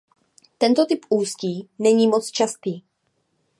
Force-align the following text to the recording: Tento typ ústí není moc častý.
Tento 0.57 0.85
typ 0.85 1.05
ústí 1.09 1.69
není 1.79 2.07
moc 2.07 2.31
častý. 2.31 2.81